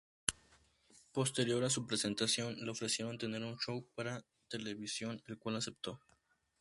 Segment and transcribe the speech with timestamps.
[1.11, 6.01] Posterior a su presentación le ofrecieron tener un show para televisión el cual aceptó.